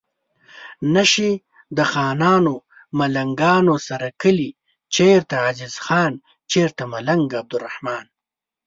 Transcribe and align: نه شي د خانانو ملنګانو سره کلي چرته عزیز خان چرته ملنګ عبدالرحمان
نه 0.93 1.03
شي 1.11 1.31
د 1.77 1.79
خانانو 1.91 2.55
ملنګانو 2.99 3.75
سره 3.87 4.07
کلي 4.21 4.51
چرته 4.95 5.35
عزیز 5.49 5.75
خان 5.85 6.13
چرته 6.51 6.83
ملنګ 6.93 7.27
عبدالرحمان 7.41 8.05